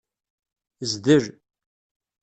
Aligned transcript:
Zdel. 0.91 1.25